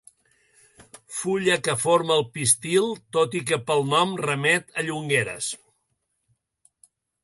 Fulla 1.17 1.57
que 1.67 1.75
forma 1.83 2.17
el 2.21 2.25
pistil, 2.39 2.89
tot 3.19 3.39
i 3.43 3.45
que 3.53 3.63
pel 3.69 3.87
nom 3.95 4.19
remet 4.27 4.77
a 4.83 4.89
Llongueras. 4.91 5.55